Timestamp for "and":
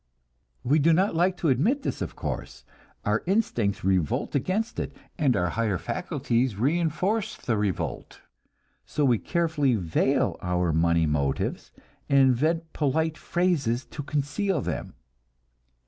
5.15-5.35, 12.09-12.17